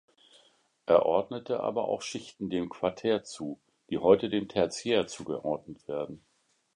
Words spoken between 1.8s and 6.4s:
auch Schichten dem Quartär zu, die heute dem Tertiär zugeordnet werden.